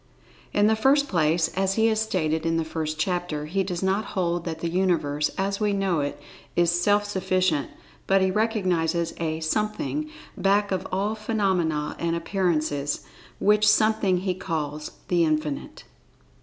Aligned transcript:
In 0.51 0.65
the 0.65 0.75
first 0.75 1.07
place, 1.07 1.49
as 1.49 1.75
he 1.75 1.85
has 1.85 2.01
stated 2.01 2.43
in 2.43 2.57
the 2.57 2.63
first 2.65 2.97
chapter, 2.97 3.45
he 3.45 3.61
does 3.63 3.83
not 3.83 4.03
hold 4.17 4.45
that 4.45 4.57
the 4.57 4.67
Universe, 4.67 5.29
as 5.37 5.59
we 5.59 5.73
know 5.73 5.99
it, 5.99 6.19
is 6.55 6.71
self 6.71 7.05
sufficient, 7.05 7.69
but 8.07 8.19
he 8.19 8.31
recognizes 8.31 9.13
a 9.19 9.39
Something 9.41 10.09
back 10.35 10.71
of 10.71 10.87
all 10.91 11.13
phenomena 11.13 11.95
and 11.99 12.15
appearances, 12.15 13.01
which 13.37 13.67
Something 13.67 14.21
he 14.21 14.33
calls 14.33 14.89
"The 15.07 15.23
Infinite." 15.23 15.83